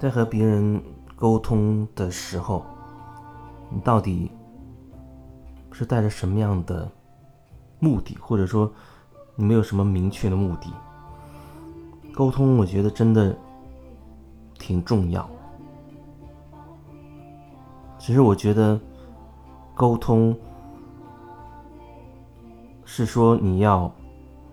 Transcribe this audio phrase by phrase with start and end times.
[0.00, 0.82] 在和别人
[1.14, 2.64] 沟通的时候，
[3.68, 4.32] 你到底
[5.70, 6.90] 是带着什么样的
[7.80, 8.72] 目的，或者说
[9.36, 10.72] 你没有什么明确的目的？
[12.14, 13.36] 沟通，我觉得真的
[14.58, 15.28] 挺重要。
[17.98, 18.80] 其实我觉得
[19.74, 20.34] 沟通
[22.86, 23.92] 是说你要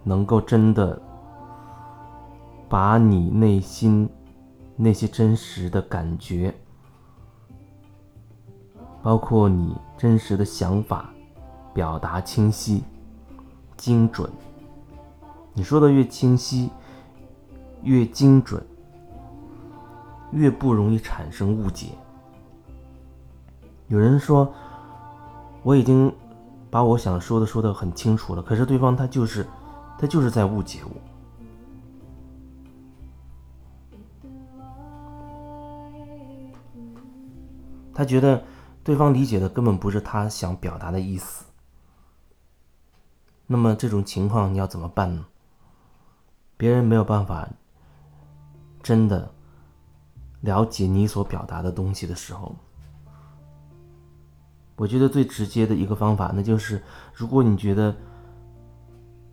[0.04, 1.02] 能够真的
[2.68, 4.10] 把你内心
[4.80, 6.54] 那些真实的感觉，
[9.02, 11.10] 包括你真实的想法，
[11.74, 12.84] 表达清晰、
[13.76, 14.32] 精准。
[15.54, 16.70] 你说的越清晰、
[17.82, 18.64] 越精准，
[20.32, 21.88] 越不容易产生误解。
[23.88, 24.54] 有人说，
[25.64, 26.14] 我已经
[26.70, 29.48] 把我想说的说的很清楚了，可是对方他就是，
[29.98, 30.92] 他就是在误解我。
[37.98, 38.44] 他觉得
[38.84, 41.46] 对方理解的根本不是他想表达的意思。
[43.48, 45.26] 那么这种情况你要怎么办呢？
[46.58, 47.50] 别人没有办法
[48.84, 49.34] 真的
[50.42, 52.56] 了解你所表达的东西的时候。
[54.76, 56.84] 我觉得最直接的一个方法，那就是
[57.16, 57.96] 如果你觉得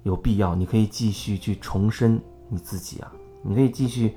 [0.05, 4.17] 有必要，你可以继续去重申你自己啊，你可以继续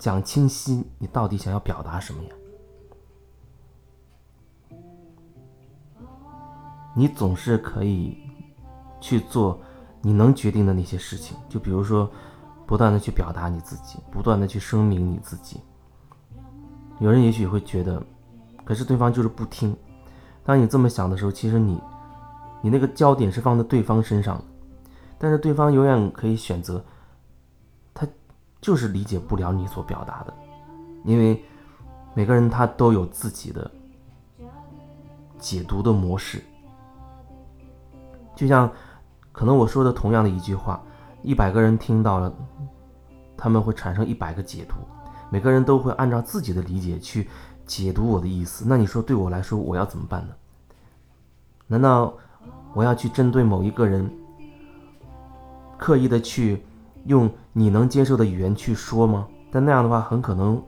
[0.00, 2.30] 讲清晰你到底想要表达什么呀。
[6.94, 8.16] 你总是可以
[9.00, 9.60] 去做
[10.00, 12.10] 你能决定的那些事情，就比如说
[12.66, 15.60] 不断的去表达你自己，不断的去声明你自己。
[17.00, 18.02] 有人也许会觉得，
[18.64, 19.76] 可是对方就是不听。
[20.44, 21.80] 当你这么想的时候，其实你，
[22.62, 24.40] 你那个焦点是放在对方身上，
[25.18, 26.84] 但是对方永远可以选择，
[27.92, 28.06] 他
[28.60, 30.32] 就是理解不了你所表达的，
[31.04, 31.42] 因为
[32.14, 33.70] 每个人他都有自己的
[35.38, 36.42] 解读的模式，
[38.34, 38.70] 就像
[39.32, 40.82] 可能我说的同样的一句话，
[41.22, 42.32] 一百个人听到了，
[43.36, 44.76] 他们会产生一百个解读，
[45.30, 47.28] 每个人都会按照自己的理解去。
[47.66, 50.34] 解读我的意思，那你说对我来说我要怎么办呢？
[51.66, 52.12] 难道
[52.74, 54.06] 我要去针对某一个人，
[55.78, 56.62] 刻意的去
[57.06, 59.26] 用你能接受的语言去说吗？
[59.50, 60.62] 但那样的话，很可能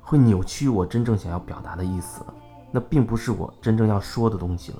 [0.00, 2.34] 会扭曲我真正想要表达的意思了。
[2.70, 4.78] 那并不是我真正要说的东西了。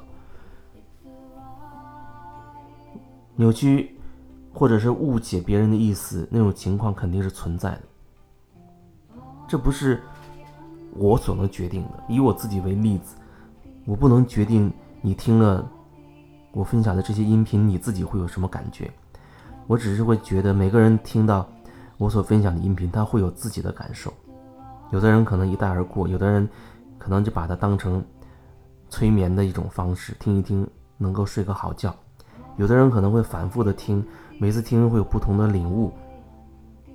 [3.40, 3.96] 扭曲
[4.52, 7.82] 或者是误解别人的意思，那种情况肯定是存在的。
[9.48, 10.02] 这不是。
[10.96, 13.14] 我所能决定的，以我自己为例子，
[13.84, 14.68] 我不能决定
[15.00, 15.64] 你听了
[16.50, 18.90] 我分享的这些音频，你自己会有什么感觉。
[19.68, 21.48] 我只是会觉得，每个人听到
[21.96, 24.12] 我所分享的音频，他会有自己的感受。
[24.90, 26.46] 有的人可能一带而过，有的人
[26.98, 28.04] 可能就把它当成
[28.88, 30.68] 催眠的一种方式，听一听
[30.98, 31.94] 能够睡个好觉。
[32.56, 34.04] 有的人可能会反复的听，
[34.38, 35.92] 每次听会有不同的领悟。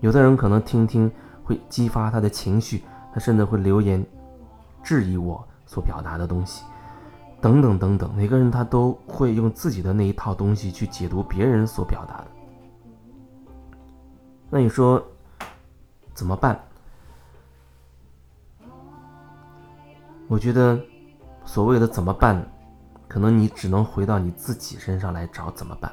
[0.02, 1.12] 有的人可能听听
[1.44, 2.84] 会激发他的情绪。
[3.14, 4.06] 他甚至会留言
[4.84, 6.66] 质疑我所表达的东西，
[7.40, 8.14] 等等等等。
[8.14, 12.28] 每个人他都会用自己的那一套东西去解读别人所表达的。
[14.50, 15.02] 那你说
[16.14, 16.60] 怎么办？
[20.28, 20.78] 我觉得
[21.46, 22.46] 所谓的怎么办，
[23.08, 25.92] 可能你只能回到你自己身上来找怎么办，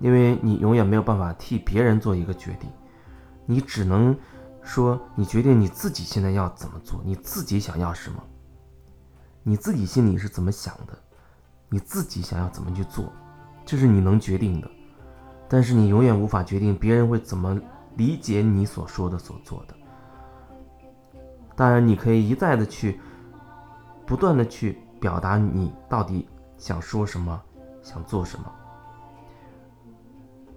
[0.00, 2.70] 因为你永远没有办法替别人做一个决定。
[3.46, 4.16] 你只能
[4.62, 8.22] 说，你决定你自己现在要怎么做，你自己想要什么，
[9.42, 10.96] 你自己心里是怎么想的，
[11.68, 13.12] 你自己想要怎么去做，
[13.64, 14.70] 这是你能决定的。
[15.48, 17.60] 但是你永远无法决定别人会怎么
[17.96, 19.74] 理解你所说的、所做的。
[21.56, 23.00] 当然，你可以一再的去，
[24.10, 26.28] 不断的去表达你到底
[26.58, 27.40] 想说什么，
[27.80, 28.52] 想做什么。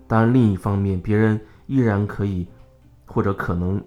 [0.07, 2.47] 当然，另一方面，别人依然可以。
[3.05, 3.83] 或者可能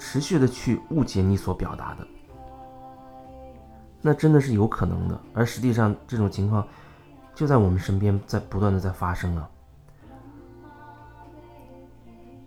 [0.00, 2.08] 持续的去误解你所表达的，
[4.02, 5.20] 那真的是有可能的。
[5.32, 6.66] 而实际上，这种情况
[7.36, 9.48] 就在我们身边，在不断的在发生啊。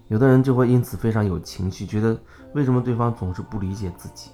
[0.10, 2.20] 有的人就会因此非常有情绪，觉得
[2.54, 4.32] 为什么对方总是不理解自己？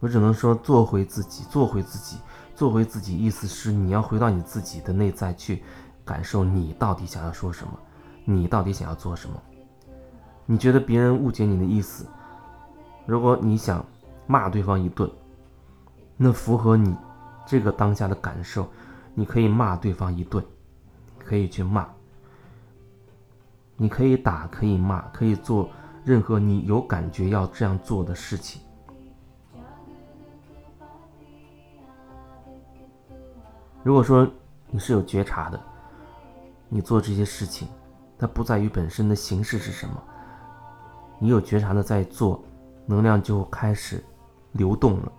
[0.00, 2.18] 我只能说，做回自己，做回自己，
[2.54, 3.16] 做回自己。
[3.16, 5.62] 意思是你要回到你自己的内在去。
[6.04, 7.78] 感受你到底想要说什么，
[8.24, 9.38] 你到底想要做什么？
[10.46, 12.06] 你觉得别人误解你的意思？
[13.04, 13.84] 如果你想
[14.26, 15.10] 骂对方一顿，
[16.16, 16.96] 那符合你
[17.46, 18.66] 这个当下的感受，
[19.14, 20.42] 你可以骂对方一顿，
[21.22, 21.86] 可以去骂，
[23.76, 25.68] 你可以打，可以骂，可以做
[26.06, 28.62] 任何你有感觉要这样做的事情。
[33.88, 34.28] 如果说
[34.70, 35.58] 你是有觉察的，
[36.68, 37.66] 你做这些事情，
[38.18, 39.94] 它不在于本身的形式是什么，
[41.18, 42.44] 你有觉察的在做，
[42.84, 44.04] 能量就开始
[44.52, 45.12] 流动了，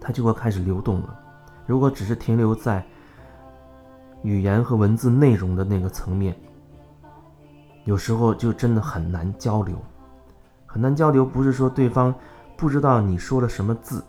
[0.00, 1.14] 它就会开始流动了。
[1.66, 2.82] 如果只是停留在
[4.22, 6.34] 语言和文字内容的那个层面，
[7.84, 9.76] 有时候就真的很难交流。
[10.64, 12.14] 很难交流，不是说对方
[12.56, 14.02] 不知道你说了什么字，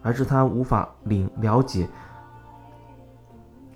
[0.00, 1.86] 而是他无法领了解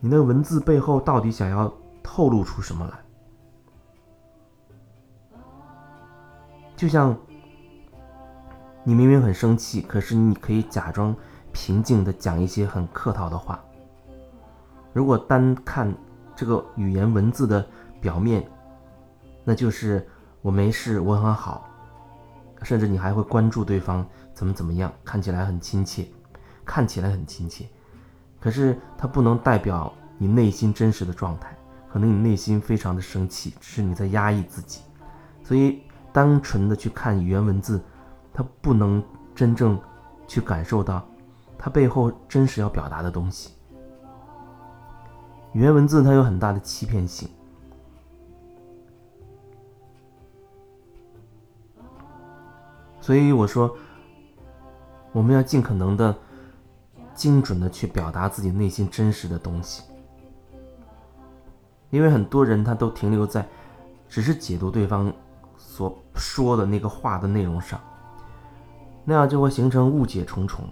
[0.01, 2.99] 你那文字背后到底想要透露出什么来。
[6.77, 7.17] 就像
[8.83, 11.15] 你明明很生气，可是你可以假装。
[11.53, 13.61] 平静的讲一些很客套的话。
[14.93, 15.93] 如果单看
[16.37, 17.67] 这个语言文字的
[18.01, 18.49] 表面，
[19.43, 20.09] 那就是
[20.43, 21.69] 我没事，我很好，
[22.63, 26.07] 甚至你还会关注对方怎么怎么样，看起来很亲切，
[26.65, 27.67] 看起来很亲切。
[28.41, 31.55] 可是它不能代表你内心真实的状态，
[31.93, 34.81] 可能你内心非常的生气，只是你在压抑自己。
[35.45, 35.83] 所以
[36.13, 37.81] 单纯的去看语言文字，
[38.33, 39.03] 它不能
[39.35, 39.79] 真正
[40.27, 41.05] 去感受到。
[41.63, 43.51] 它背后真实要表达的东西，
[45.53, 47.29] 语言文字它有很大的欺骗性，
[52.99, 53.77] 所以我说，
[55.13, 56.17] 我们要尽可能的
[57.21, 59.83] 精准的去表达自己内心真实的东西，
[61.91, 63.47] 因为很多人他都停留在
[64.09, 65.13] 只是解读对方
[65.59, 67.79] 所说的那个话的内容上，
[69.05, 70.65] 那样就会形成误解重重。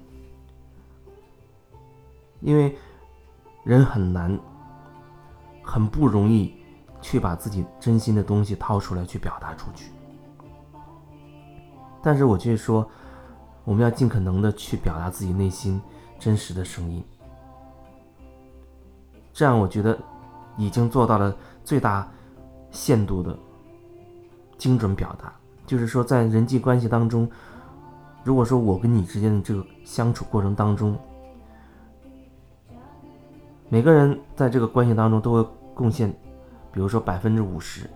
[2.41, 2.75] 因为
[3.63, 4.41] 人很难、
[5.63, 6.55] 很不容易
[7.03, 9.93] 去把自己真心的东西掏出来去表达出去，
[12.03, 12.91] 但是我却说，
[13.65, 15.79] 我们要尽可能的去表达自己内心
[16.19, 17.03] 真实的声音，
[19.33, 19.97] 这样我觉得
[20.57, 21.35] 已经做到了
[21.65, 22.07] 最大
[22.71, 23.39] 限度的
[24.57, 25.33] 精准表达。
[25.67, 27.31] 就是说，在人际关系当中，
[28.25, 30.99] 如果说我跟你之间的这个相处过程当中，
[33.69, 36.11] 每个人在这个关系当中都会贡献，
[36.73, 37.89] 比如说百分之五十。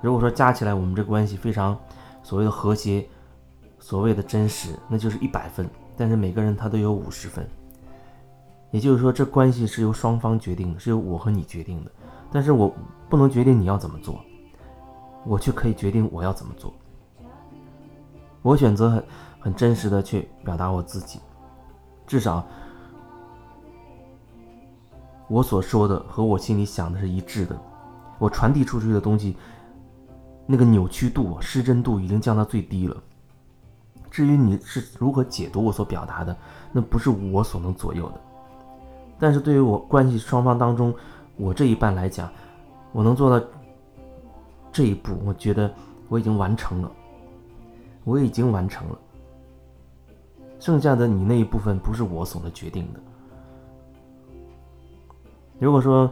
[0.00, 1.76] 如果说加起来我们这关系非常
[2.22, 3.06] 所谓的和谐，
[3.78, 5.68] 所谓的真实，那就是一百分。
[5.96, 7.48] 但是每个人他都有五十分，
[8.70, 11.90] 也就是说这关系是由双方决定的，是由我和你决定的。
[12.32, 12.74] 但是我
[13.08, 14.20] 不能决定你要怎么做，
[15.24, 16.74] 我却可以决定我要怎么做。
[18.42, 19.04] 我选择很
[19.40, 21.20] 很真实的去表达我自己，
[22.06, 22.44] 至少。
[25.26, 27.58] 我所说的和我心里想的是一致的，
[28.18, 29.36] 我传递出去的东西，
[30.46, 33.02] 那个扭曲度、失真度已经降到最低了。
[34.14, 36.36] 至于你是如何解读我所表达的，
[36.70, 38.20] 那不是我所能左右的。
[39.18, 40.94] 但是对于我关系双方当中，
[41.36, 42.30] 我这一半来讲，
[42.92, 43.44] 我能做到
[44.70, 45.68] 这一步，我觉得
[46.08, 46.92] 我已经完成了，
[48.04, 48.96] 我已经完成了。
[50.60, 53.00] 剩下的你那一部分，不是我所能决定的。
[55.58, 56.08] 如果说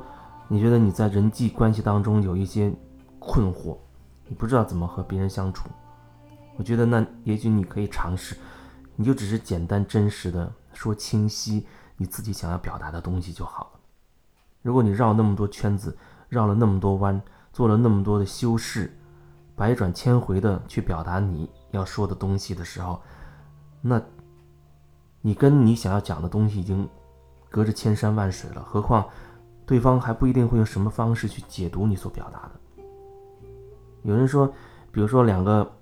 [0.48, 2.74] 你觉得你在人际关系当中有一些
[3.20, 3.76] 困惑，
[4.26, 5.68] 你不知道怎么和别人相处，
[6.56, 8.36] 我觉得那也许你可以尝试，
[8.96, 11.66] 你就只是简单真实的说清晰
[11.96, 13.80] 你自己想要表达的东西就好了。
[14.62, 15.96] 如果你绕那么多圈子，
[16.28, 17.20] 绕了那么多弯，
[17.52, 18.96] 做了那么多的修饰，
[19.56, 23.00] 百转千回的去表达你要说的东西的时候，
[23.80, 24.00] 那，
[25.20, 26.88] 你跟你想要讲的东西已经
[27.50, 29.08] 隔着千山万水了，何况。
[29.64, 32.84] 对方还不一定会用什么方式去解读你所表达的。
[34.02, 34.52] 有人说，
[34.90, 35.72] 比如说两个，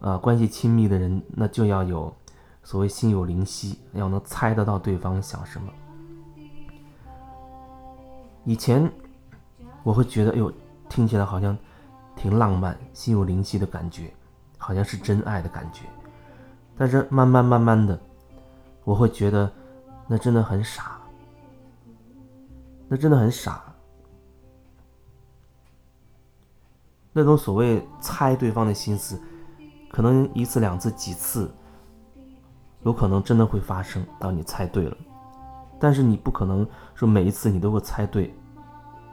[0.00, 2.14] 呃，关系亲密的人，那就要有
[2.62, 5.72] 所谓心有灵犀，要能猜得到对方想什么。
[8.44, 8.90] 以前
[9.82, 10.52] 我会觉得，哎呦，
[10.88, 11.56] 听起来好像
[12.16, 14.12] 挺浪漫、心有灵犀的感觉，
[14.58, 15.84] 好像是真爱的感觉。
[16.76, 18.00] 但是慢慢慢慢的，
[18.84, 19.52] 我会觉得
[20.06, 20.98] 那真的很傻。
[22.88, 23.62] 那真的很傻，
[27.12, 29.16] 那种所谓猜对方的心思，
[29.90, 31.50] 可能一次两次几次，
[32.82, 34.96] 有可能真的会发生，当你猜对了。
[35.78, 38.32] 但是你不可能说每一次你都会猜对，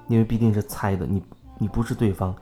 [0.08, 1.24] 因为毕竟是猜的，你
[1.58, 2.36] 你不是对方，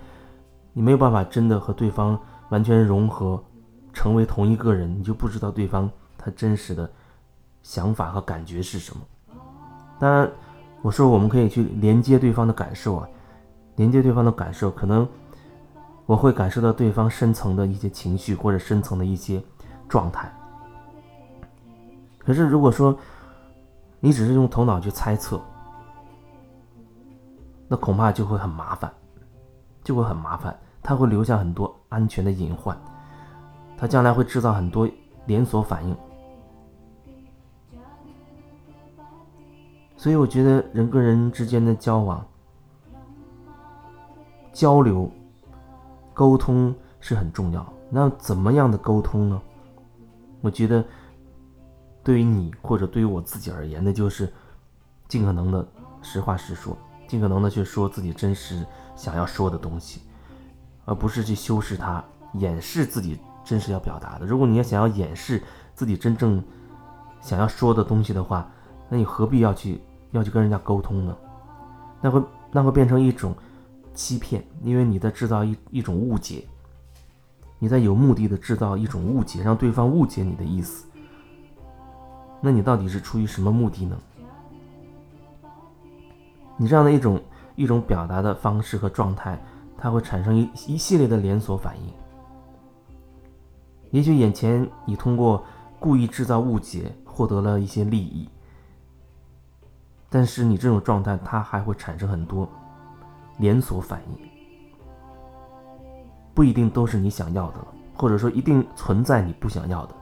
[0.73, 3.41] 你没有办法真的和对方完全融合，
[3.93, 6.89] 成为同一个人，你就不知道对方他真实的
[7.63, 9.01] 想法和感觉是什么。
[9.99, 10.29] 当然，
[10.81, 13.07] 我说我们可以去连接对方的感受啊，
[13.77, 15.07] 连接对方的感受，可能
[16.05, 19.41] 我会感受到对方深层的一些情绪或者深层的一些
[19.87, 20.31] 状态。
[22.19, 22.97] 可是如果说
[23.99, 25.41] 你只是用头脑去猜测，
[27.67, 28.91] 那恐怕就会很麻烦，
[29.83, 32.77] 就会很麻烦，它会留下很多安全的隐患，
[33.77, 34.87] 它将来会制造很多
[35.25, 35.97] 连锁反应。
[39.97, 42.23] 所以我觉得人跟人之间的交往、
[44.53, 45.09] 交流、
[46.15, 47.63] 沟通是很重要。
[47.91, 49.39] 那怎么样的沟通呢？
[50.41, 50.83] 我觉得
[52.03, 54.33] 对于你或者对于我自己而言，那就是
[55.07, 55.67] 尽可能的
[56.01, 56.75] 实话实说。
[57.07, 60.01] 尽可能的去说自己真实想要说的东西，
[60.85, 62.03] 而不是去修饰它、
[62.33, 64.25] 掩饰自己真实要表达的。
[64.25, 65.43] 如果你要想要掩饰
[65.75, 66.43] 自己真正
[67.21, 68.49] 想要说的东西的话，
[68.89, 69.79] 那你何必要去
[70.11, 71.15] 要去跟人家沟通呢？
[72.01, 73.35] 那会那会变成一种
[73.95, 76.45] 欺骗，因为你在制造一一种误解，
[77.57, 80.85] 你在有目的的制造一种误解，让对方误解你的意思。
[82.41, 83.97] 那你到底是出于什么目的呢？
[86.57, 87.19] 你这样的一种
[87.55, 89.41] 一种表达的方式和状态，
[89.77, 91.93] 它会产生一一系列的连锁反应。
[93.91, 95.43] 也许眼前你通过
[95.79, 98.27] 故意制造误解获得了一些利益，
[100.09, 102.47] 但是你这种状态它还会产生很多
[103.37, 104.27] 连锁反应，
[106.33, 107.57] 不一定都是你想要的，
[107.95, 109.95] 或者说一定存在你不想要的。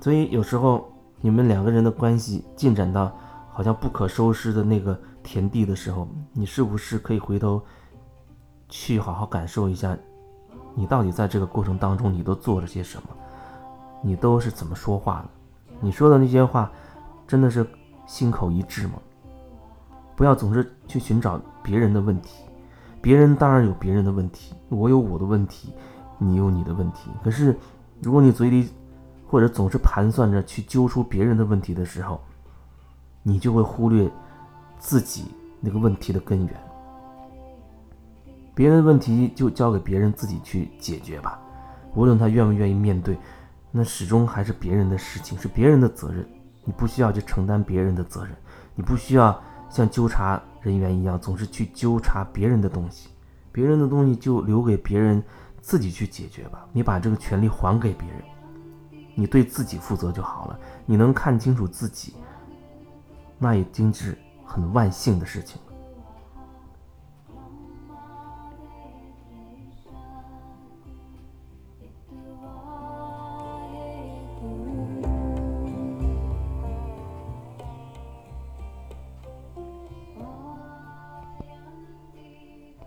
[0.00, 0.88] 所以有时候。
[1.24, 3.16] 你们两个人的关系进展到
[3.52, 7.62] 好像不可收拾的那个田地的时候，你是不是可以回头
[8.68, 9.96] 去好好感受一下，
[10.74, 13.08] 你到底在这个过程当中你都做了些什么？
[14.02, 15.28] 你都是怎么说话的？
[15.78, 16.68] 你说的那些话
[17.24, 17.64] 真的是
[18.06, 18.94] 心口一致吗？
[20.16, 22.44] 不要总是去寻找别人的问题，
[23.00, 25.72] 别人当然有别人的问题，我有我的问题，
[26.18, 27.10] 你有你的问题。
[27.24, 27.56] 可是
[28.00, 28.68] 如果你嘴里……
[29.26, 32.20] 或者总是盘算着去揪出别人的问题的时候，
[33.22, 34.06] 你就会忽略
[34.78, 35.24] 自己
[35.58, 36.54] 那个问题的根源。
[38.54, 41.40] 别人的问题就交给别人自己去解决吧，
[41.94, 43.16] 无论他愿不愿意面对，
[43.70, 46.28] 那始终还是别人的事情，是别人的责任。
[46.64, 48.34] 你不需要去承担别人的责任，
[48.74, 53.08] 你不需要像纠察人员一样总是去纠察别人的东西，
[53.50, 55.22] 别人的东西就留给别人
[55.60, 56.66] 自己去解决吧。
[56.72, 58.18] 你把这个权利还给别人。
[59.14, 62.14] 你对自己负责就好了，你能看清楚自己，
[63.38, 65.71] 那已经是很万幸的事情了。